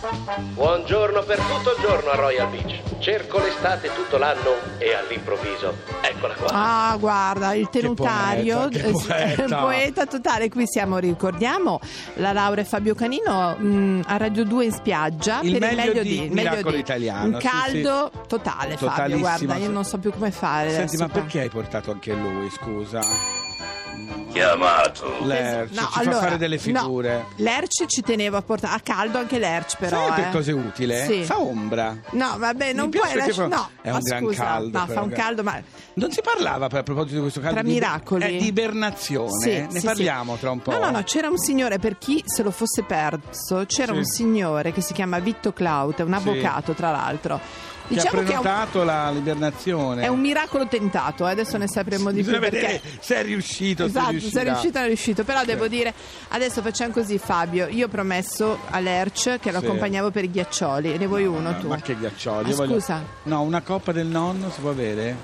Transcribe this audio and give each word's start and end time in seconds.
Buongiorno 0.00 1.24
per 1.24 1.38
tutto 1.40 1.74
il 1.76 1.80
giorno 1.82 2.10
a 2.10 2.14
Royal 2.14 2.48
Beach. 2.50 2.82
Cerco 3.00 3.38
l'estate 3.40 3.90
tutto 3.92 4.16
l'anno 4.16 4.54
e 4.78 4.94
all'improvviso, 4.94 5.74
eccola 6.02 6.34
qua. 6.34 6.46
Ah, 6.52 6.96
guarda, 6.98 7.52
il 7.54 7.68
tenutario, 7.68 8.68
poeta, 8.68 8.78
che 8.78 8.86
eh, 8.86 8.94
sì, 8.94 9.06
poeta. 9.42 9.58
poeta 9.58 10.06
totale. 10.06 10.48
Qui 10.50 10.66
siamo, 10.68 10.98
ricordiamo, 10.98 11.80
la 12.14 12.32
Laura 12.32 12.60
e 12.60 12.64
Fabio 12.64 12.94
Canino 12.94 13.56
mh, 13.56 14.02
a 14.06 14.16
Radio 14.18 14.44
2 14.44 14.64
in 14.66 14.72
spiaggia 14.72 15.40
Il 15.40 15.58
per 15.58 15.60
meglio 15.62 15.80
il 15.80 15.86
meglio 15.88 16.02
di 16.02 16.08
di, 16.08 16.14
il 16.26 16.32
meglio 16.32 16.50
Miracolo 16.50 16.74
di- 16.74 16.80
Italiano, 16.80 17.24
Un 17.34 17.40
sì, 17.40 17.48
caldo 17.48 18.10
totale, 18.28 18.76
Fabio. 18.76 18.88
Totalissimo, 18.88 19.18
Guarda, 19.20 19.54
io 19.56 19.66
sì. 19.66 19.72
non 19.72 19.84
so 19.84 19.98
più 19.98 20.12
come 20.12 20.30
fare. 20.30 20.70
Senti, 20.70 20.94
adesso 20.94 21.02
ma 21.06 21.08
perché 21.08 21.40
hai 21.40 21.48
portato 21.48 21.90
anche 21.90 22.12
lui, 22.12 22.48
scusa? 22.50 23.00
Chiamato. 24.38 25.24
Lerch, 25.24 25.72
No, 25.72 25.88
ci 25.92 25.98
allora, 25.98 26.16
fa 26.16 26.22
fare 26.22 26.36
delle 26.38 26.58
figure. 26.58 27.14
No, 27.16 27.26
Lerch 27.36 27.86
ci 27.86 28.02
tenevo 28.02 28.36
a 28.36 28.42
portare 28.42 28.76
a 28.76 28.80
caldo 28.80 29.18
anche 29.18 29.38
Lerch, 29.38 29.76
però. 29.78 30.06
Sai 30.06 30.14
che 30.22 30.28
eh. 30.28 30.30
cosa 30.32 30.50
è 30.50 30.54
utile? 30.54 31.06
Sì. 31.06 31.24
Fa 31.24 31.40
ombra. 31.40 31.96
No, 32.10 32.36
vabbè, 32.38 32.72
non 32.72 32.88
puoi 32.90 33.08
che 33.10 33.32
fa- 33.32 33.46
No, 33.48 33.70
è 33.82 33.90
un 33.90 33.98
gran 34.00 34.22
scusa, 34.22 34.44
caldo, 34.44 34.78
No, 34.78 34.86
fa 34.86 35.00
un 35.00 35.08
che- 35.08 35.14
caldo, 35.16 35.42
ma 35.42 35.60
Non 35.94 36.10
si 36.12 36.20
parlava 36.22 36.66
a 36.66 36.68
proposito 36.82 37.14
di 37.16 37.20
questo 37.20 37.40
caldo 37.40 37.56
Tra 37.58 37.66
di, 37.66 37.72
miracoli. 37.72 38.24
eh, 38.24 38.38
di 38.38 38.46
ibernazione? 38.46 39.30
Sì, 39.40 39.66
ne 39.72 39.80
sì, 39.80 39.86
parliamo 39.86 40.34
sì. 40.34 40.40
tra 40.40 40.50
un 40.52 40.62
po'. 40.62 40.70
No, 40.70 40.78
no, 40.78 40.90
no, 40.90 41.02
c'era 41.02 41.28
un 41.28 41.38
signore, 41.38 41.78
per 41.78 41.98
chi 41.98 42.22
se 42.24 42.42
lo 42.44 42.50
fosse 42.52 42.84
perso, 42.84 43.64
c'era 43.66 43.92
Sì. 43.92 43.98
un 43.98 44.04
signore 44.04 44.72
che 44.72 44.80
si 44.80 44.92
chiama 44.92 45.18
Vitto 45.18 45.52
Clout, 45.52 45.98
è 46.00 46.02
un 46.04 46.16
Sì. 46.20 46.28
avvocato 46.28 46.72
tra 46.74 46.90
l'altro. 46.92 47.40
Che 47.88 47.94
Diciamo 47.94 48.20
ha 48.20 48.24
che 48.24 48.32
è 48.32 48.36
un, 48.36 48.42
prenotato 48.42 48.84
la 48.84 49.10
l'ibernazione. 49.10 50.02
è 50.02 50.08
un 50.08 50.20
miracolo 50.20 50.66
tentato, 50.68 51.26
eh, 51.26 51.30
adesso 51.30 51.56
ne 51.56 51.66
sapremo 51.66 52.10
di 52.10 52.22
più 52.22 52.32
Bisogna 52.32 52.40
perché... 52.40 52.66
vedere 52.66 52.82
se 53.00 53.16
è 53.16 53.22
riuscito. 53.22 53.84
Esatto, 53.86 54.12
se 54.20 54.28
se 54.30 54.40
è 54.40 54.44
riuscito, 54.44 54.72
non 54.76 54.84
è 54.84 54.86
riuscito. 54.88 55.24
Però 55.24 55.42
devo 55.44 55.62
Sì. 55.64 55.68
dire, 55.70 55.94
adesso 56.28 56.60
facciamo 56.60 56.92
così, 56.92 57.16
Fabio. 57.18 57.66
Io 57.68 57.86
ho 57.86 57.88
promesso 57.88 58.58
a 58.68 58.78
Lerch 58.78 59.38
che 59.40 59.50
lo 59.50 59.60
Sì. 59.60 59.64
accompagnavo 59.64 60.10
per 60.10 60.24
i 60.24 60.30
ghiaccioli. 60.30 60.98
Ne 60.98 61.06
vuoi 61.06 61.24
uno 61.24 61.50
Ma- 61.50 61.54
tu? 61.54 61.68
Ma 61.68 61.76
che 61.80 61.96
ghiaccioli? 61.96 62.44
Ah, 62.44 62.48
io 62.50 62.56
voglio- 62.56 62.72
scusa. 62.74 63.02
No, 63.22 63.40
una 63.40 63.62
coppa 63.62 63.92
del 63.92 64.06
nonno 64.06 64.50
si 64.50 64.60
può 64.60 64.68
avere? 64.70 65.16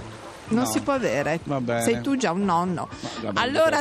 Non 0.48 0.64
No. 0.64 0.70
si 0.70 0.81
può 0.81 0.94
avere. 0.94 1.41
Va 1.44 1.60
bene. 1.60 1.83
Sei 1.83 2.00
tu 2.00 2.16
già 2.16 2.33
un 2.33 2.44
nonno. 2.44 2.88
Allora. 3.34 3.78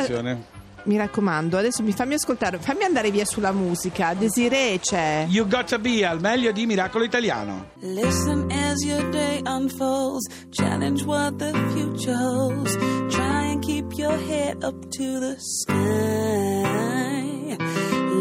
Mi 0.85 0.97
raccomando, 0.97 1.57
adesso 1.57 1.83
mi 1.83 1.91
fammi 1.91 2.15
ascoltare, 2.15 2.57
fammi 2.59 2.83
andare 2.83 3.11
via 3.11 3.25
sulla 3.25 3.51
musica. 3.51 4.13
Desiree 4.13 4.79
c'è. 4.79 5.25
You 5.29 5.47
got 5.47 5.67
to 5.67 5.79
be 5.79 6.05
al 6.05 6.19
meglio 6.19 6.51
di 6.51 6.65
Miracolo 6.65 7.03
Italiano. 7.03 7.67
Listen 7.81 8.49
as 8.51 8.83
your 8.83 9.09
day 9.09 9.41
unfolds. 9.45 10.27
Challenge 10.49 11.03
what 11.05 11.37
the 11.37 11.51
future 11.73 12.15
holds. 12.15 12.75
Try 13.09 13.51
and 13.51 13.63
keep 13.63 13.93
your 13.95 14.17
head 14.27 14.63
up 14.63 14.75
to 14.91 15.19
the 15.19 15.35
sky. 15.39 17.57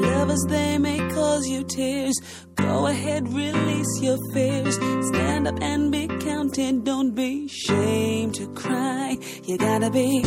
Lovers, 0.02 0.44
they 0.48 0.78
may 0.78 0.98
cause 1.10 1.46
you 1.46 1.64
tears. 1.64 2.14
Go 2.54 2.86
ahead, 2.86 3.28
release 3.28 4.00
your 4.00 4.18
fears. 4.32 4.76
Stand 5.08 5.48
up 5.48 5.58
and 5.60 5.90
be 5.90 6.06
counted. 6.20 6.84
Don't 6.84 7.14
be 7.14 7.46
ashamed 7.46 8.34
to 8.34 8.46
cry. 8.54 9.16
You 9.44 9.58
gotta 9.58 9.90
be, 9.90 10.22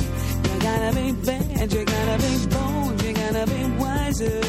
you 0.55 0.61
gotta 0.61 0.95
be 0.95 1.11
bad. 1.11 1.73
You 1.73 1.85
gotta 1.85 2.17
be 2.23 2.47
bold. 2.47 3.01
You 3.03 3.13
gotta 3.13 3.45
be 3.47 3.65
wiser. 3.81 4.41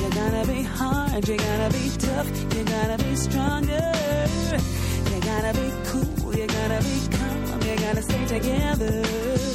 You 0.00 0.10
gotta 0.10 0.46
be 0.46 0.62
hard, 0.62 1.28
you 1.28 1.36
gotta 1.36 1.68
be 1.72 1.90
tough, 1.98 2.54
you 2.54 2.64
gotta 2.64 2.96
be 3.04 3.16
stronger. 3.16 3.92
You 5.10 5.20
gotta 5.20 5.52
be 5.58 5.68
cool, 5.84 6.34
you 6.34 6.46
gotta 6.46 6.80
be 6.82 7.16
calm, 7.16 7.62
you 7.62 7.76
gotta 7.76 8.02
stay 8.02 8.26
together. 8.26 9.45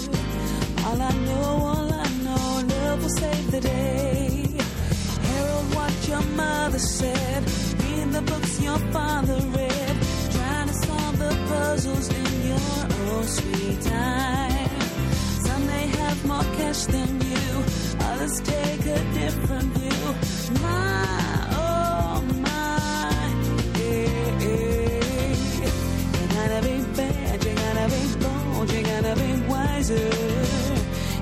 Take 18.39 18.85
a 18.85 18.99
different 19.13 19.73
view. 19.77 20.05
My, 20.61 21.47
oh 21.51 22.23
my. 22.39 22.61
You 26.17 26.27
gotta 26.37 26.61
be 26.67 26.75
bad, 26.95 27.43
you 27.43 27.53
gotta 27.55 27.87
be 27.95 28.03
bold, 28.23 28.71
you 28.71 28.83
gotta 28.83 29.13
be 29.21 29.31
wiser. 29.51 30.09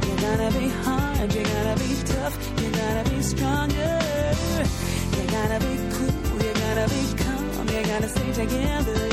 You 0.06 0.14
gotta 0.22 0.50
be 0.60 0.68
hard, 0.86 1.34
you 1.34 1.44
gotta 1.44 1.76
be 1.84 1.92
tough, 2.06 2.36
you 2.62 2.70
gotta 2.72 3.10
be 3.10 3.22
stronger. 3.22 4.00
You 5.16 5.24
gotta 5.38 5.60
be 5.66 5.74
cool, 5.96 6.38
you 6.46 6.54
gotta 6.54 6.86
be 6.94 7.04
calm, 7.24 7.68
you 7.70 7.82
gotta 7.92 8.10
stay 8.10 8.32
together. 8.34 9.10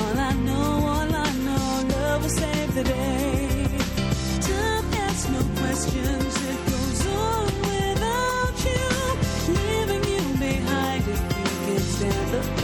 All 0.00 0.18
I 0.18 0.32
know, 0.46 0.86
all 0.92 1.14
I 1.14 1.30
know, 1.46 1.88
love 1.94 2.22
will 2.22 2.28
save 2.28 2.74
the 2.74 2.84
day. 2.84 3.57
Stand 11.98 12.32
the 12.32 12.57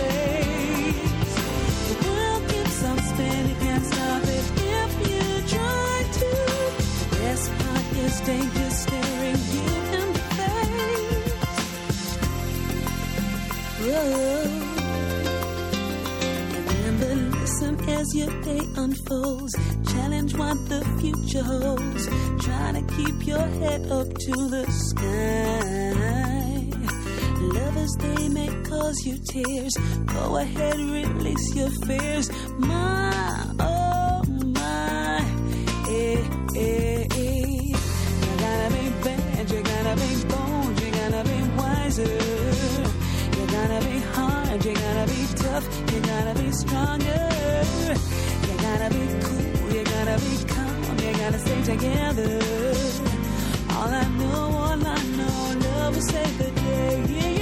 your 18.24 18.42
day 18.42 18.60
unfolds. 18.76 19.54
Challenge 19.92 20.34
what 20.36 20.56
the 20.68 20.80
future 21.00 21.42
holds. 21.42 22.06
Try 22.44 22.72
to 22.72 22.82
keep 22.96 23.26
your 23.26 23.46
head 23.60 23.82
up 23.90 24.08
to 24.08 24.34
the 24.54 24.64
sky. 24.70 25.92
Lovers, 27.40 27.94
they 27.98 28.28
may 28.28 28.50
cause 28.64 29.04
you 29.06 29.18
tears. 29.30 29.74
Go 30.06 30.36
ahead, 30.36 30.76
release 30.76 31.54
your 31.54 31.70
fears. 31.86 32.30
My, 32.58 33.46
oh 33.60 34.22
my, 34.58 35.18
eh, 35.88 36.28
eh, 36.56 37.06
eh. 37.10 37.74
You 38.24 38.32
gotta 38.44 38.68
be 38.76 38.84
bad, 39.04 39.50
you 39.50 39.62
gotta 39.62 39.94
be 40.02 40.10
bold, 40.32 40.80
you 40.80 40.90
gotta 41.00 41.22
be 41.28 41.38
wiser. 41.58 42.14
You 43.36 43.46
gotta 43.56 43.80
be 43.86 43.98
hard, 44.14 44.64
you 44.64 44.74
gotta 44.74 45.06
be 45.12 45.26
tough, 45.36 45.92
you 45.92 46.00
gotta 46.00 46.42
be 46.42 46.50
stronger. 46.52 47.23
Gotta 48.76 48.92
be 48.92 49.06
cool, 49.22 49.72
you 49.72 49.84
gotta 49.84 50.18
be 50.18 50.44
calm, 50.52 50.98
you 50.98 51.12
gotta 51.16 51.38
stay 51.38 51.62
together. 51.62 52.40
All 53.70 53.88
I 53.88 54.04
know, 54.18 54.50
all 54.52 54.84
I 54.84 55.02
know, 55.16 55.60
love 55.60 55.94
will 55.94 56.02
save 56.02 56.38
the 56.38 56.50
day. 56.50 57.33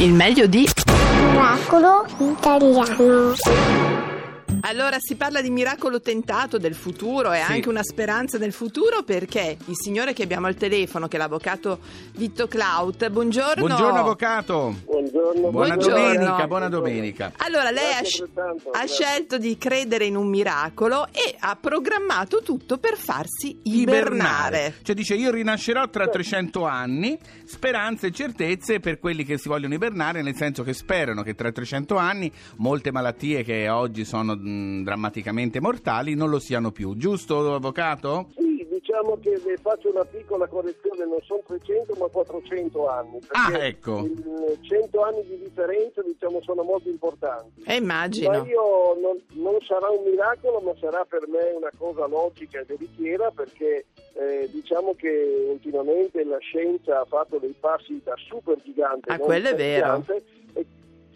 Il 0.00 0.14
meglio 0.14 0.46
di. 0.46 0.66
Miracolo 1.30 2.06
italiano. 2.20 3.34
Allora 4.70 4.98
si 5.00 5.16
parla 5.16 5.40
di 5.42 5.50
miracolo 5.50 6.00
tentato 6.00 6.56
del 6.56 6.76
futuro 6.76 7.32
e 7.32 7.42
Sì. 7.44 7.52
anche 7.54 7.68
una 7.68 7.82
speranza 7.82 8.38
del 8.38 8.52
futuro 8.52 9.02
perché 9.02 9.56
il 9.64 9.74
signore 9.76 10.12
che 10.12 10.22
abbiamo 10.22 10.46
al 10.46 10.54
telefono, 10.54 11.08
che 11.08 11.16
è 11.16 11.18
l'avvocato 11.18 11.80
Vitto 12.14 12.46
Clout, 12.46 13.08
buongiorno. 13.08 13.66
Buongiorno 13.66 13.98
avvocato. 13.98 14.76
Buongiorno, 14.84 15.50
Buona 15.50 15.74
Buongiorno. 15.74 15.96
domenica, 16.04 16.46
buona 16.46 16.68
domenica. 16.68 17.32
Allora, 17.38 17.70
lei 17.72 17.92
ha, 17.94 18.80
ha 18.80 18.86
scelto 18.86 19.38
di 19.38 19.58
credere 19.58 20.04
in 20.04 20.14
un 20.14 20.28
miracolo 20.28 21.08
e 21.08 21.34
ha 21.40 21.56
programmato 21.60 22.40
tutto 22.42 22.78
per 22.78 22.96
farsi 22.96 23.58
ibernare. 23.64 24.74
Cioè 24.82 24.94
dice 24.94 25.14
io 25.16 25.32
rinascerò 25.32 25.88
tra 25.88 26.06
300 26.06 26.64
anni, 26.64 27.18
speranze 27.44 28.06
e 28.06 28.10
certezze 28.12 28.78
per 28.78 29.00
quelli 29.00 29.24
che 29.24 29.36
si 29.36 29.48
vogliono 29.48 29.74
ibernare, 29.74 30.22
nel 30.22 30.36
senso 30.36 30.62
che 30.62 30.74
sperano 30.74 31.24
che 31.24 31.34
tra 31.34 31.50
300 31.50 31.96
anni 31.96 32.30
molte 32.58 32.92
malattie 32.92 33.42
che 33.42 33.68
oggi 33.68 34.04
sono 34.04 34.34
mh, 34.60 34.84
drammaticamente 34.84 35.60
mortali 35.60 36.14
non 36.14 36.30
lo 36.30 36.38
siano 36.38 36.70
più. 36.70 36.96
Giusto, 36.96 37.54
avvocato? 37.54 38.28
Sì, 38.36 38.66
diciamo 38.70 39.18
che 39.20 39.40
le 39.44 39.56
faccio 39.56 39.90
una 39.90 40.04
piccola 40.04 40.46
correzione, 40.46 41.04
non 41.06 41.18
sono 41.22 41.42
300 41.46 41.94
ma 41.98 42.06
400 42.06 42.88
anni. 42.88 43.18
Ah, 43.28 43.50
perché 43.50 43.66
ecco. 43.66 43.98
il 44.04 44.58
100 44.60 45.02
anni 45.02 45.22
di 45.26 45.38
differenza 45.38 46.02
diciamo 46.02 46.40
sono 46.42 46.62
molto 46.62 46.88
importanti. 46.88 47.60
Eh, 47.62 47.66
Ma 47.66 47.74
immagino. 47.74 48.44
io 48.46 48.98
non, 49.00 49.20
non 49.42 49.56
sarà 49.66 49.88
un 49.90 50.08
miracolo, 50.08 50.60
ma 50.60 50.72
sarà 50.80 51.04
per 51.04 51.26
me 51.28 51.52
una 51.56 51.70
cosa 51.76 52.06
logica 52.06 52.60
e 52.60 52.64
veritiera 52.66 53.30
perché 53.30 53.86
eh, 54.14 54.48
diciamo 54.52 54.94
che 54.94 55.46
ultimamente 55.50 56.24
la 56.24 56.38
scienza 56.38 57.00
ha 57.00 57.04
fatto 57.04 57.38
dei 57.38 57.54
passi 57.58 58.00
da 58.04 58.14
super 58.16 58.56
gigante. 58.62 59.10
Ah, 59.10 59.16
non 59.16 59.26
quello 59.26 59.48
è 59.48 59.54
vero. 59.54 60.00
gigante, 60.00 60.22
E, 60.54 60.66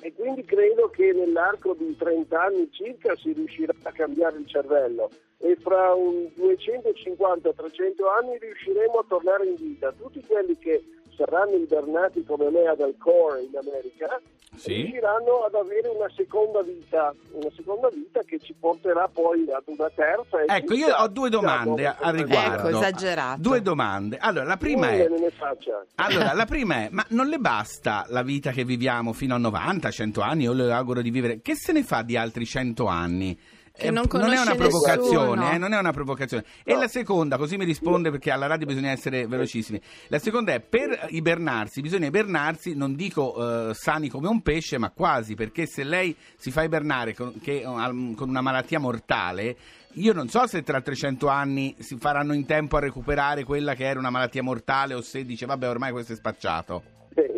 e 0.00 0.12
quindi 0.12 0.44
credo 0.44 0.88
che 0.90 1.12
nell'arco 1.12 1.74
di 1.74 1.96
30 1.96 2.40
anni 2.40 2.68
circa 2.70 3.14
si 3.16 3.32
riuscirà 3.32 3.72
a 3.82 3.92
cambiare 3.92 4.38
il 4.38 4.46
cervello 4.46 5.10
e 5.38 5.56
fra 5.56 5.94
un 5.94 6.30
250-300 6.36 7.52
anni 8.18 8.38
riusciremo 8.38 8.98
a 8.98 9.04
tornare 9.06 9.46
in 9.46 9.56
vita. 9.56 9.92
Tutti 9.92 10.24
quelli 10.26 10.56
che 10.58 10.82
saranno 11.16 11.56
ibernati 11.56 12.24
come 12.24 12.50
me 12.50 12.66
ad 12.66 12.80
Alcore 12.80 13.42
in 13.42 13.56
America 13.56 14.20
Sì. 14.56 14.74
riusciranno 14.74 15.44
ad 15.46 15.54
avere 15.54 15.88
una 15.88 16.10
seconda 16.14 16.62
vita, 16.62 17.14
una 17.32 17.50
seconda 17.54 17.88
vita 17.88 18.20
che 18.22 18.38
ci 18.38 18.54
porterà 18.58 19.08
poi 19.12 19.46
ad 19.50 19.62
una 19.66 19.90
terza. 19.94 20.40
e 20.40 20.56
Ecco, 20.56 20.74
io 20.74 20.94
ho 20.94 21.08
due 21.08 21.28
domande 21.28 21.94
potremo 21.96 22.16
riguardo. 22.16 22.68
Ecco, 22.68 22.78
esagerato. 22.78 23.40
Due 23.40 23.62
domande. 23.62 24.16
Allora, 24.18 24.46
la 24.46 24.56
prima 24.56 24.90
è... 24.90 25.08
ne 25.08 25.18
ne 25.18 25.30
faccia. 25.30 25.84
Allora, 25.96 26.32
la 26.34 26.46
prima 26.46 26.76
è, 26.76 26.88
ma 26.90 27.04
non 27.08 27.26
le 27.26 27.38
basta 27.38 28.04
la 28.08 28.22
vita 28.22 28.50
che 28.50 28.64
viviamo 28.64 29.12
fino 29.12 29.34
a 29.34 29.38
90, 29.38 29.90
100 29.90 30.20
anni? 30.20 30.42
Io 30.44 30.52
le 30.52 30.72
auguro 30.72 31.02
di 31.02 31.10
vivere. 31.10 31.40
Che 31.40 31.54
se 31.54 31.72
ne 31.72 31.82
fa 31.82 32.02
di 32.02 32.16
altri 32.16 32.44
100 32.46 32.86
anni? 32.86 33.38
Eh, 33.76 33.90
non 33.90 34.04
è 34.04 34.08
conosce 34.08 34.40
una 34.40 34.54
provocazione, 34.54 35.54
eh, 35.54 35.58
non 35.58 35.72
è 35.72 35.78
una 35.78 35.92
provocazione. 35.92 36.44
E 36.62 36.76
la 36.76 36.86
seconda, 36.86 37.36
così 37.36 37.56
mi 37.56 37.64
risponde 37.64 38.10
perché 38.10 38.30
alla 38.30 38.46
radio 38.46 38.66
bisogna 38.66 38.90
essere 38.90 39.26
velocissimi. 39.26 39.80
La 40.08 40.20
seconda 40.20 40.52
è 40.52 40.60
per 40.60 41.06
ibernarsi, 41.08 41.80
bisogna 41.80 42.06
ibernarsi, 42.06 42.76
non 42.76 42.94
dico 42.94 43.70
eh, 43.70 43.74
sani 43.74 44.08
come 44.08 44.28
un 44.28 44.42
pesce, 44.42 44.78
ma 44.78 44.90
quasi, 44.90 45.34
perché 45.34 45.66
se 45.66 45.82
lei 45.82 46.14
si 46.36 46.52
fa 46.52 46.62
ibernare 46.62 47.14
con, 47.14 47.40
che- 47.40 47.62
con 47.62 48.28
una 48.28 48.40
malattia 48.40 48.78
mortale, 48.78 49.56
io 49.94 50.12
non 50.12 50.28
so 50.28 50.46
se 50.46 50.62
tra 50.62 50.80
300 50.80 51.26
anni 51.26 51.74
si 51.80 51.96
faranno 51.98 52.32
in 52.32 52.46
tempo 52.46 52.76
a 52.76 52.80
recuperare 52.80 53.42
quella 53.42 53.74
che 53.74 53.86
era 53.86 53.98
una 53.98 54.10
malattia 54.10 54.42
mortale 54.42 54.94
o 54.94 55.02
se 55.02 55.24
dice 55.24 55.46
vabbè 55.46 55.68
ormai 55.68 55.90
questo 55.90 56.12
è 56.12 56.16
spacciato. 56.16 56.82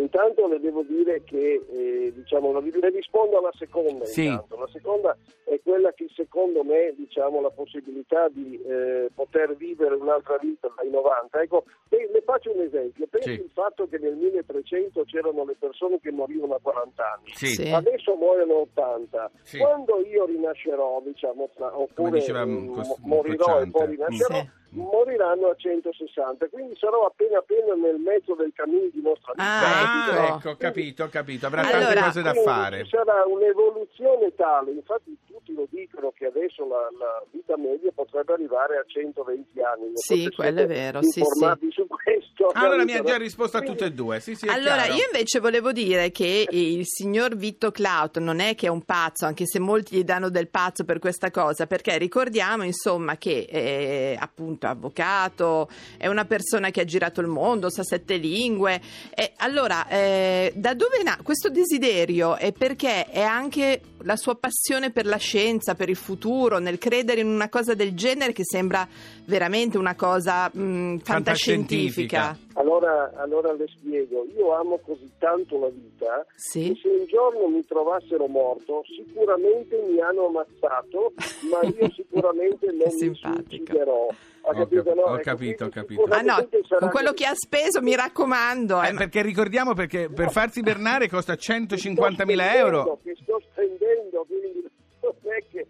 Intanto 0.06 0.46
le 0.46 0.60
devo 0.60 0.82
dire 0.82 1.22
che 1.24 1.60
eh, 1.68 2.12
diciamo, 2.14 2.52
la- 2.52 2.60
le 2.60 2.90
rispondo 2.90 3.38
alla 3.38 3.50
seconda. 3.58 4.04
Sì. 4.04 4.26
intanto. 4.26 4.56
La 4.56 4.68
seconda 4.72 5.16
è 5.44 5.58
quella 5.64 5.92
che 5.92 6.06
secondo 6.14 6.62
me 6.62 6.94
diciamo, 6.96 7.40
la 7.40 7.50
possibilità 7.50 8.28
di 8.28 8.60
eh, 8.64 9.10
poter 9.12 9.56
vivere 9.56 9.96
un'altra 9.96 10.38
vita 10.40 10.72
dai 10.76 10.90
90. 10.90 11.40
Ecco, 11.42 11.64
beh, 11.88 12.08
le 12.12 12.22
faccio 12.22 12.52
un 12.52 12.60
esempio. 12.60 13.06
Pensi 13.10 13.34
Sì. 13.34 13.40
il 13.40 13.50
fatto 13.52 13.88
che 13.88 13.98
nel 13.98 14.14
1300 14.14 15.02
c'erano 15.06 15.44
le 15.44 15.56
persone 15.58 15.98
che 16.00 16.12
morivano 16.12 16.54
a 16.54 16.60
40 16.62 17.12
anni. 17.12 17.30
Sì. 17.34 17.68
Adesso 17.72 18.14
muoiono 18.14 18.60
80. 18.60 19.30
Sì. 19.42 19.58
Quando 19.58 20.06
io 20.06 20.24
rinascerò, 20.24 21.02
diciamo, 21.04 21.48
oppure 21.58 22.10
diceva, 22.20 22.44
Cos- 22.46 22.98
morirò 23.02 23.60
e 23.60 23.70
poi 23.70 23.86
rinascerò, 23.86 24.38
Sì. 24.38 24.48
Moriranno 24.76 25.48
a 25.48 25.54
160. 25.56 26.48
Quindi 26.48 26.76
sarò 26.78 27.06
appena 27.06 27.38
appena 27.38 27.74
nel 27.74 27.96
mezzo 27.98 28.34
del 28.34 28.52
cammino 28.54 28.88
di 28.92 29.00
nostra 29.02 29.32
vita. 29.34 29.44
Ah, 29.44 30.36
ecco. 30.36 30.50
ho 30.50 30.56
capito, 30.56 31.04
ho 31.04 31.08
capito. 31.08 31.46
Avrà 31.46 31.62
Allora- 31.62 31.84
tante 31.84 32.00
cose 32.00 32.22
da 32.22 32.34
fare. 32.34 32.84
Ci 32.84 32.90
sarà 32.90 33.24
un'evoluzione 33.26 34.34
tale, 34.34 34.70
infatti 34.72 35.16
tutti 35.26 35.52
lo 35.54 35.66
dicono 35.70 36.12
che 36.14 36.26
adesso 36.26 36.66
la, 36.66 36.88
la 36.98 37.22
vita 37.30 37.56
media 37.56 37.90
potrebbe 37.94 38.32
arrivare 38.32 38.76
a 38.78 38.84
120 38.86 39.60
anni. 39.62 39.90
Sì, 39.94 40.30
quello 40.34 40.60
è 40.60 40.66
vero, 40.66 41.02
sì, 41.02 41.20
informati 41.20 41.70
su 41.70 41.86
questo. 41.86 42.50
Allora 42.52 42.84
mi 42.84 42.92
ha 42.94 43.02
già 43.02 43.16
risposto 43.16 43.56
a 43.56 43.60
Quindi- 43.60 43.78
tutte 43.78 43.90
e 43.90 43.94
due. 43.94 44.20
Sì, 44.20 44.34
sì, 44.34 44.46
è 44.46 44.50
Allora, 44.52 44.82
chiaro. 44.82 44.94
io 44.94 45.04
invece 45.06 45.40
volevo 45.40 45.72
dire 45.72 46.10
che 46.10 46.46
il 46.50 46.82
signor 46.86 47.34
Vitto 47.34 47.70
Clout 47.70 48.18
non 48.18 48.40
è 48.40 48.54
che 48.54 48.66
è 48.66 48.70
un 48.70 48.82
pazzo, 48.84 49.24
anche 49.26 49.46
se 49.46 49.58
molti 49.58 49.96
gli 49.96 50.04
danno 50.04 50.28
del 50.28 50.48
pazzo 50.48 50.84
per 50.84 50.98
questa 50.98 51.30
cosa, 51.30 51.66
perché 51.66 51.96
ricordiamo 51.98 52.62
insomma 52.62 53.16
che 53.16 53.46
è 53.46 54.16
appunto 54.18 54.65
avvocato, 54.70 55.68
è 55.96 56.06
una 56.06 56.24
persona 56.24 56.70
che 56.70 56.80
ha 56.80 56.84
girato 56.84 57.20
il 57.20 57.26
mondo, 57.26 57.70
sa 57.70 57.82
sette 57.82 58.16
lingue. 58.16 58.80
E 59.14 59.32
allora, 59.36 59.88
eh, 59.88 60.52
da 60.54 60.74
dove 60.74 61.02
na 61.02 61.18
questo 61.22 61.48
desiderio? 61.48 62.36
E 62.36 62.52
perché 62.52 63.06
è 63.06 63.22
anche 63.22 63.80
la 64.02 64.16
sua 64.16 64.34
passione 64.36 64.90
per 64.90 65.06
la 65.06 65.16
scienza, 65.16 65.74
per 65.74 65.88
il 65.88 65.96
futuro, 65.96 66.58
nel 66.58 66.78
credere 66.78 67.20
in 67.20 67.26
una 67.28 67.48
cosa 67.48 67.74
del 67.74 67.94
genere 67.94 68.32
che 68.32 68.44
sembra 68.44 68.86
veramente 69.24 69.78
una 69.78 69.94
cosa 69.94 70.48
mh, 70.52 70.98
Fantascientifica. 71.02 71.04
fantascientifica. 71.04 72.38
Allora, 72.58 73.12
allora 73.16 73.52
le 73.52 73.66
spiego, 73.68 74.26
io 74.34 74.54
amo 74.54 74.78
così 74.84 75.10
tanto 75.18 75.58
la 75.58 75.68
vita 75.68 76.24
Sì. 76.36 76.72
che 76.72 76.80
se 76.82 76.88
un 76.88 77.06
giorno 77.06 77.48
mi 77.48 77.64
trovassero 77.66 78.26
morto 78.26 78.82
sicuramente 78.86 79.76
mi 79.88 80.00
hanno 80.00 80.26
ammazzato, 80.26 81.12
ma 81.50 81.60
io 81.68 81.90
sicuramente 81.94 82.66
non 82.66 82.88
mi 82.92 82.98
Simpatico. 82.98 83.42
suiciderò. 83.48 84.08
Ha 84.48 84.50
Ho 84.50 84.52
capito, 84.54 84.82
cap- 84.84 84.94
no? 84.94 85.02
ho 85.02 85.14
Ecco, 85.14 85.22
capito, 85.22 85.64
ho 85.64 85.68
capito. 85.68 86.02
Ah 86.08 86.20
no, 86.22 86.48
con 86.78 86.88
quello 86.90 87.12
che 87.12 87.26
ha 87.26 87.34
speso, 87.34 87.82
mi 87.82 87.96
raccomando. 87.96 88.80
eh, 88.80 88.88
Eh, 88.88 88.92
ma- 88.92 88.98
perché 89.00 89.20
ricordiamo 89.22 89.74
perché 89.74 90.08
per 90.08 90.30
farsi 90.30 90.60
ibernare 90.60 91.08
costa 91.08 91.34
Che 91.34 91.42
sto 91.42 91.52
150.000 91.52 92.12
spendendo, 92.14 92.42
euro. 92.42 92.98
Che 93.02 93.16
sto 93.20 93.42
spendendo, 93.86 94.24
quindi 94.26 94.64
non 95.02 95.14
è 95.32 95.44
che... 95.50 95.66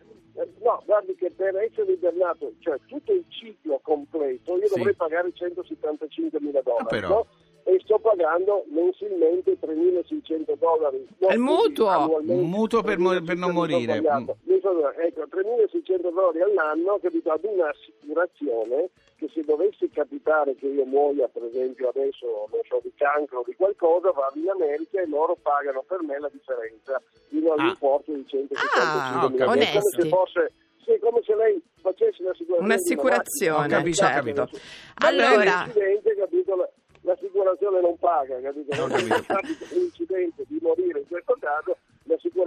No, 0.60 0.82
guardi 0.84 1.14
che 1.14 1.30
per 1.30 1.56
essere 1.56 1.92
ibernato, 1.92 2.52
cioè 2.58 2.76
tutto 2.86 3.10
il 3.12 3.24
ciclo 3.28 3.80
completo, 3.82 4.58
io 4.58 4.66
Sì. 4.66 4.74
dovrei 4.76 4.94
pagare 4.94 5.30
175 5.32 6.38
mila 6.42 6.60
dollari, 6.60 6.98
Ah, 7.04 7.08
no? 7.08 7.26
E 7.64 7.80
sto 7.82 7.98
pagando 7.98 8.64
mensilmente 8.68 9.58
3.600 9.58 10.52
dollari. 10.58 11.06
No, 11.18 11.28
Il 11.30 11.38
mutuo. 11.38 12.20
Un 12.20 12.48
mutuo 12.50 12.82
per 12.82 12.98
mo- 12.98 13.18
per 13.22 13.36
non 13.36 13.50
3.600 13.50 13.52
morire. 13.54 14.02
sono- 14.60 14.92
Ecco, 14.92 15.22
3.600 15.26 16.10
dollari 16.12 16.42
all'anno, 16.42 16.98
capito, 17.00 17.30
ad 17.30 17.42
un'assicurazione 17.42 18.90
che 19.26 19.32
se 19.32 19.42
dovesse 19.44 19.88
capitare 19.90 20.54
che 20.56 20.66
io 20.66 20.84
muoia, 20.84 21.28
per 21.28 21.44
esempio 21.44 21.88
adesso, 21.88 22.48
non 22.50 22.60
so, 22.68 22.80
di 22.82 22.92
cancro 22.96 23.40
o 23.40 23.44
di 23.44 23.54
qualcosa, 23.56 24.10
vado 24.12 24.38
in 24.38 24.48
America 24.48 25.00
e 25.00 25.06
loro 25.08 25.36
pagano 25.40 25.82
per 25.86 26.02
me 26.02 26.18
la 26.18 26.28
differenza 26.28 27.00
fino 27.28 27.52
all'importo 27.52 28.12
di 28.12 28.24
175 28.26 28.80
Ah, 28.80 29.28
mila. 29.28 29.44
È 29.44 29.46
come 29.46 29.64
se 29.82 30.08
fosse, 30.08 30.52
sì, 30.84 30.90
è 30.92 30.98
come 30.98 31.20
se 31.24 31.34
lei 31.34 31.62
facesse 31.80 32.22
un'assicurazione. 32.22 32.64
Un'assicurazione, 32.64 33.92
certo. 33.94 34.48
Allora- 35.04 35.64
l'incidente, 35.64 36.14
capito, 36.16 36.56
la- 36.56 36.70
l'assicurazione 37.02 37.80
non 37.80 37.96
paga, 37.98 38.40
capito? 38.40 38.76
Non 38.76 38.90
capita 39.26 39.66
l'incidente 39.72 40.44
di 40.46 40.58
morire 40.62 41.00
in 41.00 41.06
questo 41.08 41.36
caso, 41.40 41.76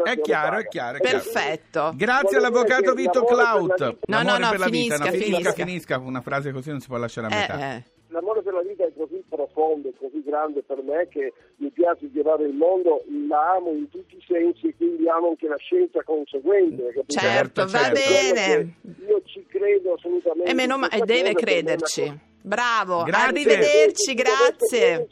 È 0.03 0.21
chiaro, 0.21 0.57
è 0.57 0.67
chiaro, 0.67 0.97
è 0.97 1.01
chiaro. 1.01 1.17
Perfetto. 1.17 1.91
Grazie 1.95 2.23
Voglio 2.23 2.37
all'avvocato 2.37 2.93
Vito 2.93 3.19
vita- 3.21 3.85
No, 3.85 3.97
no, 4.05 4.23
L'amore 4.23 4.39
no, 4.39 4.49
per 4.51 4.59
la 4.59 4.65
vita, 4.69 4.95
finisca, 4.95 4.97
no, 4.97 5.11
finisca, 5.11 5.51
finisca. 5.53 5.97
Una 5.99 6.21
frase 6.21 6.51
così 6.51 6.69
non 6.69 6.79
si 6.79 6.87
può 6.87 6.97
lasciare 6.97 7.27
a 7.27 7.29
Eh, 7.29 7.35
metà. 7.39 7.75
eh. 7.75 7.83
L'amore 8.11 8.41
per 8.41 8.53
la 8.53 8.61
vita 8.61 8.85
è 8.85 8.91
così 8.97 9.23
profondo 9.29 9.89
e 9.89 9.93
così 9.99 10.23
grande 10.25 10.63
per 10.63 10.81
me 10.81 11.07
che 11.09 11.31
mi 11.57 11.69
piace 11.69 12.09
girare 12.11 12.43
il 12.45 12.53
mondo, 12.53 13.03
la 13.27 13.51
amo 13.57 13.69
in 13.71 13.87
tutti 13.89 14.15
i 14.15 14.23
sensi 14.25 14.67
e 14.69 14.75
quindi 14.75 15.07
amo 15.07 15.27
anche 15.29 15.47
la 15.47 15.57
scienza 15.57 16.01
conseguente. 16.03 16.85
capito? 16.93 17.19
Certo, 17.19 17.61
va 17.67 17.67
certo. 17.67 17.99
bene. 18.33 18.73
Io 19.07 19.21
ci 19.25 19.45
credo 19.47 19.93
assolutamente. 19.93 20.49
E 20.49 20.53
meno 20.55 20.73
in 20.75 20.79
ma- 20.79 20.87
questa 20.87 21.05
e 21.05 21.07
deve 21.07 21.33
crederci. 21.35 22.19
Bravo, 22.41 23.03
Grazie. 23.03 23.27
arrivederci, 23.27 24.13
grazie. 24.15 25.07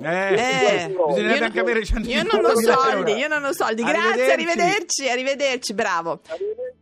Eh, 0.00 0.34
Eh, 0.34 0.94
bisognerebbe 1.08 1.38
io- 1.38 1.44
anche 1.44 1.60
avere 1.60 1.78
Io 1.80 1.84
150 1.84 2.36
non 2.36 2.44
ho 2.44 2.60
euro. 2.60 2.80
soldi, 2.80 3.12
io 3.14 3.28
non 3.28 3.44
ho 3.44 3.52
soldi. 3.52 3.82
Grazie, 3.82 4.00
Arrivederci. 4.00 4.32
arrivederci, 4.32 5.08
arrivederci, 5.08 5.74
bravo. 5.74 6.20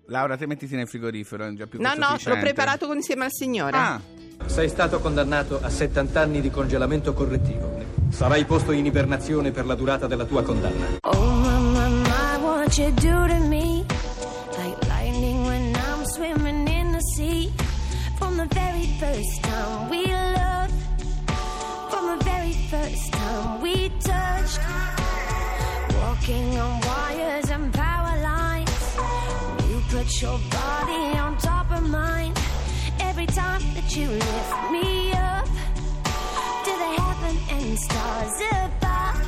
Laura, 0.09 0.37
te 0.37 0.47
mettiti 0.47 0.77
nel 0.77 0.87
frigorifero, 0.87 1.47
è 1.47 1.53
già 1.55 1.67
più 1.67 1.81
No, 1.81 1.95
no, 1.97 2.17
l'ho 2.23 2.39
preparato 2.39 2.93
insieme 2.93 3.25
al 3.25 3.33
signore. 3.33 3.77
Ah, 3.77 4.01
Sei 4.45 4.69
stato 4.69 5.01
condannato 5.01 5.59
a 5.63 5.71
70 5.71 6.21
anni 6.21 6.41
di 6.43 6.51
congelamento 6.51 7.15
correttivo. 7.15 7.75
Sarai 8.11 8.45
posto 8.45 8.71
in 8.73 8.85
ibernazione 8.85 9.51
per 9.51 9.65
la 9.65 9.75
durata 9.75 10.07
della 10.07 10.25
tua 10.27 10.43
condanna. 10.43 10.99
Oh 11.01 11.31
my, 11.33 11.59
my, 11.59 11.91
my, 12.03 12.37
what 12.43 12.77
you 12.77 12.91
do 12.93 13.27
to 13.27 13.35
me 13.49 13.76
Walking 26.27 26.59
on 26.59 26.81
wires 26.81 27.51
and 27.51 27.73
power 27.73 28.21
lines 28.21 28.97
You 29.69 29.81
put 29.91 30.21
your 30.21 30.41
body 30.51 31.17
on 31.17 31.39
top 31.39 31.71
of 31.71 31.89
mine 31.89 32.35
Every 32.99 33.27
time 33.27 33.63
that 33.75 33.95
you 33.95 34.09
lift 34.09 34.71
me 34.73 35.13
up 35.13 35.47
To 36.67 36.73
the 36.83 36.91
heaven 36.99 37.37
and 37.49 37.79
stars 37.79 38.41
above 38.59 39.21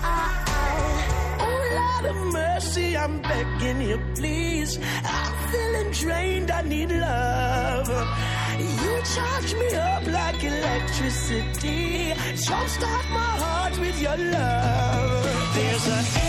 Ooh, 1.40 1.76
Lord, 1.78 2.05
have 2.11 2.33
mercy, 2.33 2.97
I'm 2.97 3.23
begging 3.23 3.81
you, 3.83 4.00
please. 4.17 4.81
I'm 5.05 5.50
feeling 5.52 5.90
drained, 5.93 6.50
I 6.50 6.62
need 6.62 6.90
love. 6.90 7.88
You 8.59 9.02
charge 9.14 9.55
me 9.55 9.69
up 9.76 10.05
like 10.05 10.43
electricity. 10.43 12.12
Jumpstart 12.45 13.09
my 13.11 13.33
heart 13.45 13.78
with 13.78 14.02
your 14.02 14.17
love. 14.17 15.55
There's 15.55 15.87
an 15.87 16.28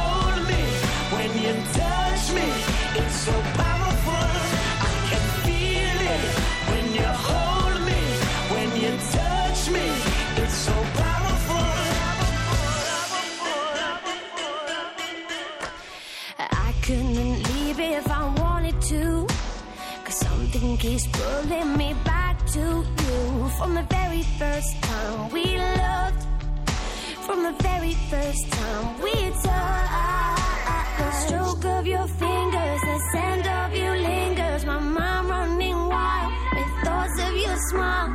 scent 33.09 33.47
of 33.47 33.75
you 33.75 33.91
lingers. 33.91 34.65
My 34.65 34.79
mind 34.79 35.29
running 35.29 35.79
wild 35.87 36.33
with 36.55 36.71
thoughts 36.85 37.17
of 37.27 37.33
your 37.35 37.57
smile. 37.69 38.11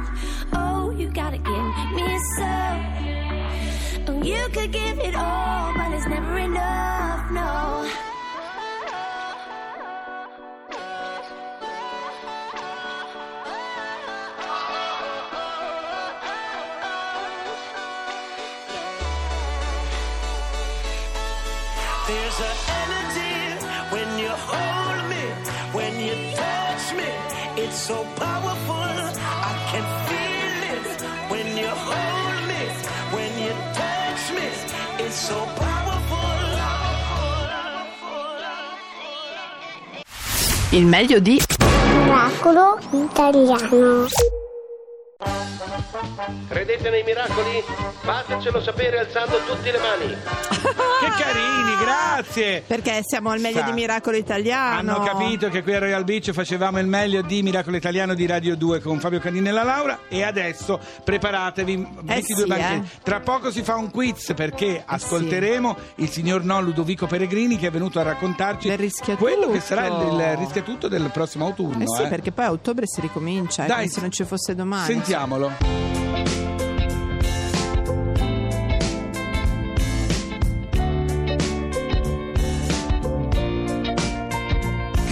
Oh, 0.52 0.90
you 0.90 1.08
gotta 1.08 1.38
give 1.38 1.92
me 1.98 2.08
some. 2.36 2.78
Oh, 4.08 4.22
you 4.22 4.42
could 4.54 4.72
give 4.72 4.98
it 4.98 5.14
all, 5.14 5.74
but 5.76 5.92
it's 5.92 6.06
never 6.06 6.38
enough, 6.38 7.30
no. 7.30 7.90
There's 22.08 22.40
an 22.40 22.56
energy 22.82 23.25
so 27.76 28.04
powerful. 28.16 28.74
I 28.74 29.52
can 29.70 29.86
feel 30.08 30.58
it 30.72 30.86
when 31.30 31.46
you 31.60 31.68
hold 31.68 32.40
me, 32.48 32.62
when 33.14 33.30
you 33.44 33.52
touch 33.76 34.24
me. 34.36 34.48
It's 35.04 35.16
so 35.28 35.38
powerful. 35.56 35.84
Il 40.70 40.84
meglio 40.84 41.20
di 41.20 41.40
Miracolo 42.04 42.78
italiano. 42.90 44.06
Credete 46.48 46.90
nei 46.90 47.02
miracoli? 47.02 47.62
Fatecelo 48.00 48.60
sapere 48.60 48.98
alzando 49.00 49.38
tutte 49.46 49.70
le 49.70 49.78
mani. 49.78 50.16
Grazie. 52.22 52.62
perché 52.66 53.00
siamo 53.04 53.30
al 53.30 53.40
meglio 53.40 53.60
Sa- 53.60 53.64
di 53.64 53.72
Miracolo 53.72 54.16
Italiano. 54.16 54.94
Hanno 54.94 55.04
capito 55.04 55.48
che 55.48 55.62
qui 55.62 55.74
a 55.74 55.78
Royal 55.78 56.04
Beach 56.04 56.32
facevamo 56.32 56.78
il 56.78 56.86
meglio 56.86 57.22
di 57.22 57.42
Miracolo 57.42 57.76
Italiano 57.76 58.14
di 58.14 58.26
Radio 58.26 58.56
2 58.56 58.80
con 58.80 58.98
Fabio 59.00 59.20
Canini 59.20 59.48
e 59.48 59.52
la 59.52 59.62
Laura 59.62 60.00
e 60.08 60.22
adesso 60.22 60.80
preparatevi, 61.04 61.88
due 62.02 62.22
sì, 62.22 62.42
eh. 62.42 62.82
Tra 63.02 63.20
poco 63.20 63.50
si 63.50 63.62
fa 63.62 63.76
un 63.76 63.90
quiz 63.90 64.32
perché 64.34 64.82
ascolteremo 64.84 65.76
il 65.96 66.10
signor 66.10 66.44
no 66.44 66.60
Ludovico 66.60 67.06
Peregrini 67.06 67.56
che 67.58 67.68
è 67.68 67.70
venuto 67.70 68.00
a 68.00 68.02
raccontarci 68.02 68.68
quello 69.16 69.50
che 69.50 69.60
sarà 69.60 69.86
il, 69.86 70.12
il 70.12 70.36
rischia 70.36 70.62
tutto 70.62 70.88
del 70.88 71.10
prossimo 71.12 71.46
autunno. 71.46 71.82
Eh 71.82 71.86
sì, 71.86 72.02
eh. 72.02 72.08
perché 72.08 72.32
poi 72.32 72.46
a 72.46 72.50
ottobre 72.50 72.86
si 72.86 73.00
ricomincia, 73.00 73.64
eh, 73.64 73.66
Dai, 73.66 73.76
come 73.76 73.88
se 73.88 74.00
non 74.00 74.10
ci 74.10 74.24
fosse 74.24 74.54
domani. 74.54 74.86
Sentiamolo. 74.86 76.05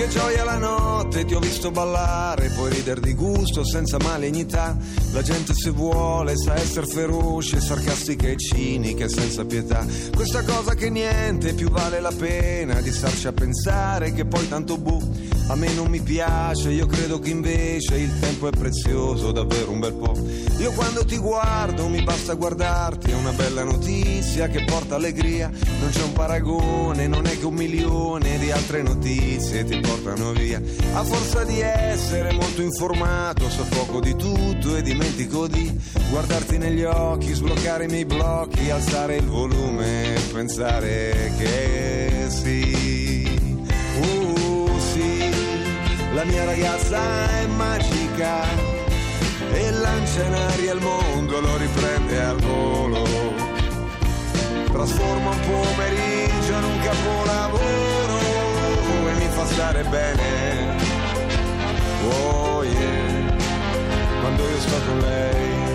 Che 0.04 0.10
gioia 0.10 0.44
la 0.44 0.58
notte, 0.58 1.24
ti 1.24 1.34
ho 1.34 1.38
visto 1.38 1.70
ballare, 1.70 2.50
puoi 2.50 2.70
ridere 2.70 3.00
di 3.00 3.14
gusto 3.14 3.64
senza 3.64 3.96
malignità. 4.02 4.76
La 5.12 5.22
gente 5.22 5.54
se 5.54 5.70
vuole 5.70 6.36
sa 6.36 6.56
essere 6.56 6.84
feroce, 6.84 7.58
sarcastica 7.58 8.26
e 8.26 8.36
cinica 8.36 9.06
e 9.06 9.08
senza 9.08 9.46
pietà. 9.46 9.86
Questa 10.14 10.42
cosa 10.44 10.74
che 10.74 10.90
niente 10.90 11.54
più 11.54 11.70
vale 11.70 12.00
la 12.00 12.12
pena 12.14 12.82
di 12.82 12.92
starci 12.92 13.28
a 13.28 13.32
pensare 13.32 14.12
che 14.12 14.26
poi 14.26 14.46
tanto 14.46 14.76
bu. 14.76 15.00
A 15.46 15.56
me 15.56 15.72
non 15.74 15.88
mi 15.88 16.00
piace, 16.00 16.70
io 16.70 16.86
credo 16.86 17.18
che 17.18 17.28
invece 17.28 17.96
il 17.96 18.18
tempo 18.18 18.48
è 18.48 18.50
prezioso, 18.50 19.30
davvero 19.30 19.70
un 19.70 19.78
bel 19.78 19.92
po'. 19.92 20.16
Io 20.58 20.72
quando 20.72 21.04
ti 21.04 21.18
guardo 21.18 21.86
mi 21.88 22.02
basta 22.02 22.32
guardarti, 22.32 23.10
è 23.10 23.14
una 23.14 23.32
bella 23.32 23.62
notizia 23.62 24.48
che 24.48 24.64
porta 24.64 24.94
allegria. 24.94 25.50
Non 25.80 25.90
c'è 25.90 26.02
un 26.02 26.12
paragone, 26.12 27.06
non 27.06 27.26
è 27.26 27.38
che 27.38 27.44
un 27.44 27.54
milione 27.54 28.38
di 28.38 28.50
altre 28.50 28.82
notizie 28.82 29.64
ti 29.64 29.78
portano 29.80 30.32
via. 30.32 30.60
A 30.94 31.04
forza 31.04 31.44
di 31.44 31.60
essere 31.60 32.32
molto 32.32 32.62
informato, 32.62 33.50
so 33.50 33.64
poco 33.68 34.00
di 34.00 34.16
tutto 34.16 34.76
e 34.76 34.82
dimentico 34.82 35.46
di 35.46 35.70
guardarti 36.10 36.56
negli 36.56 36.84
occhi, 36.84 37.34
sbloccare 37.34 37.84
i 37.84 37.88
miei 37.88 38.06
blocchi, 38.06 38.70
alzare 38.70 39.16
il 39.16 39.26
volume 39.26 40.14
pensare 40.32 41.32
che 41.36 42.26
sì. 42.28 43.03
La 46.14 46.24
mia 46.24 46.44
ragazza 46.44 47.28
è 47.40 47.46
magica 47.46 48.44
e 49.52 49.70
lancia 49.72 50.22
in 50.22 50.34
aria 50.34 50.72
il 50.74 50.80
mondo, 50.80 51.40
lo 51.40 51.56
riprende 51.56 52.22
al 52.22 52.40
volo. 52.40 53.02
Trasforma 54.70 55.30
un 55.30 55.40
pomeriggio 55.40 56.52
in 56.52 56.64
un 56.64 56.78
capolavoro 56.80 58.18
e 59.08 59.12
mi 59.18 59.28
fa 59.28 59.46
stare 59.46 59.82
bene. 59.84 60.76
Oh 62.08 62.62
yeah, 62.62 63.36
quando 64.20 64.48
io 64.48 64.60
sto 64.60 64.76
con 64.86 64.98
lei. 65.00 65.73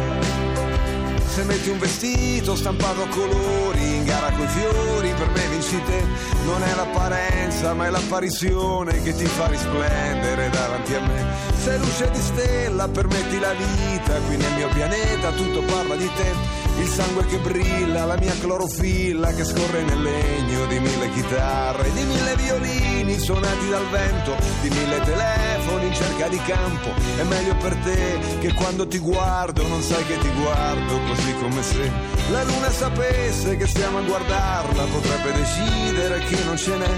Se 1.40 1.46
metti 1.46 1.70
un 1.70 1.80
vestito 1.80 2.54
stampato 2.54 3.04
a 3.04 3.08
colori 3.08 3.96
in 3.96 4.04
gara 4.04 4.30
coi 4.30 4.46
fiori, 4.48 5.14
per 5.14 5.30
me 5.30 5.48
vinci 5.48 5.82
te. 5.86 6.04
Non 6.44 6.62
è 6.62 6.76
l'apparenza, 6.76 7.74
ma 7.74 7.86
è 7.86 7.90
l'apparizione 7.90 9.02
che 9.02 9.16
ti 9.16 9.26
fa 9.26 9.48
risplendere 9.48 10.50
davanti 10.50 10.96
a 10.96 11.00
me. 11.00 11.26
Sei 11.64 11.80
luce 11.80 12.12
di 12.12 12.20
stella, 12.20 12.90
permetti 12.90 13.40
la 13.40 13.54
vita, 13.54 14.20
qui 14.28 14.36
nel 14.36 14.54
mio 14.56 14.68
pianeta 14.68 15.32
tutto 15.32 15.62
parla 15.62 15.96
di 15.96 16.12
te. 16.14 16.69
Il 16.80 16.88
sangue 16.88 17.26
che 17.26 17.38
brilla, 17.40 18.06
la 18.06 18.18
mia 18.18 18.34
clorofilla 18.40 19.34
che 19.34 19.44
scorre 19.44 19.84
nel 19.84 20.02
legno 20.02 20.66
di 20.68 20.80
mille 20.80 21.12
chitarre, 21.12 21.92
di 21.92 22.04
mille 22.04 22.36
violini 22.38 23.20
suonati 23.20 23.70
dal 23.70 23.86
vento, 23.90 24.36
di 24.62 24.70
mille 24.70 25.00
telefoni 25.02 25.88
in 25.88 25.94
cerca 25.94 26.28
di 26.30 26.40
campo. 26.44 26.90
È 27.18 27.24
meglio 27.24 27.56
per 27.58 27.76
te 27.84 28.20
che 28.40 28.54
quando 28.54 28.88
ti 28.88 28.98
guardo 28.98 29.68
non 29.68 29.82
sai 29.82 30.06
che 30.06 30.18
ti 30.20 30.30
guardo 30.30 31.00
così 31.08 31.34
come 31.42 31.62
se 31.64 31.92
la 32.32 32.44
luna 32.44 32.70
sapesse 32.70 33.58
che 33.58 33.68
stiamo 33.68 33.98
a 33.98 34.02
guardarla, 34.02 34.84
potrebbe 34.84 35.34
decidere 35.34 36.20
che 36.20 36.44
non 36.46 36.58
ce 36.58 36.76
n'è 36.78 36.90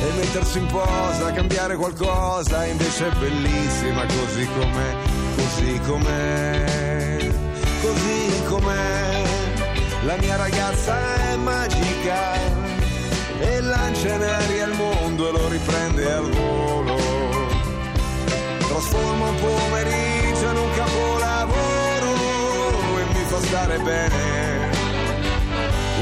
e 0.00 0.12
mettersi 0.16 0.58
in 0.58 0.66
posa, 0.66 1.32
cambiare 1.32 1.76
qualcosa, 1.76 2.64
invece 2.64 3.08
è 3.08 3.14
bellissima 3.16 4.04
così 4.06 4.48
com'è, 4.58 4.96
così 5.36 5.80
com'è, 5.86 7.30
così 7.80 8.42
com'è. 8.48 8.97
La 10.04 10.16
mia 10.16 10.36
ragazza 10.36 11.30
è 11.32 11.36
magica 11.36 12.34
e 13.40 13.60
lancia 13.60 14.14
in 14.14 14.22
aria 14.22 14.66
il 14.66 14.74
mondo 14.74 15.28
e 15.28 15.32
lo 15.32 15.48
riprende 15.48 16.12
al 16.12 16.30
volo. 16.30 16.96
Trasforma 18.58 19.28
un 19.28 19.34
pomeriggio 19.36 20.50
in 20.50 20.56
un 20.56 20.70
capolavoro 20.74 22.12
e 22.98 23.04
mi 23.12 23.24
fa 23.26 23.40
stare 23.40 23.78
bene. 23.78 24.70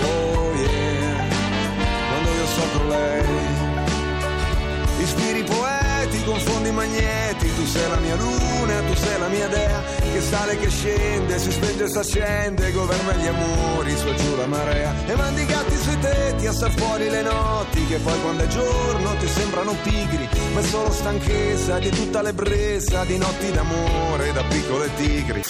Oh 0.02 0.52
yeah, 0.54 1.24
quando 2.10 2.30
io 2.30 2.46
sto 2.46 2.88
lei. 2.88 3.45
Ispiri 6.26 6.32
poeti, 6.32 6.34
confondi 6.34 6.70
magneti, 6.70 7.54
tu 7.54 7.64
sei 7.66 7.88
la 7.88 7.96
mia 7.96 8.16
luna, 8.16 8.80
tu 8.80 8.94
sei 8.94 9.18
la 9.18 9.28
mia 9.28 9.48
dea, 9.48 9.82
che 10.12 10.20
sale, 10.20 10.58
che 10.58 10.68
scende, 10.68 11.38
si 11.38 11.52
spenge 11.52 11.84
e 11.84 11.88
si 11.88 11.98
accende, 11.98 12.72
governa 12.72 13.12
gli 13.12 13.26
amori, 13.26 13.96
su 13.96 14.08
e 14.08 14.14
giù 14.16 14.36
la 14.36 14.46
marea, 14.46 14.94
e 15.06 15.14
mandi 15.14 15.42
i 15.42 15.46
gatti 15.46 15.76
sui 15.76 15.98
tetti 15.98 16.46
a 16.46 16.52
star 16.52 16.70
fuori 16.72 17.08
le 17.08 17.22
notti 17.22 17.86
che 17.86 17.98
poi 17.98 18.20
quando 18.20 18.42
è 18.42 18.46
giorno 18.48 19.16
ti 19.16 19.28
sembrano 19.28 19.74
pigri, 19.82 20.28
ma 20.52 20.60
è 20.60 20.64
solo 20.64 20.90
stanchezza 20.90 21.78
di 21.78 21.90
tutta 21.90 22.22
l'ebbrezza 22.22 23.04
di 23.04 23.18
notti 23.18 23.52
d'amore 23.52 24.32
da 24.32 24.42
piccole 24.44 24.90
tigri. 24.96 25.42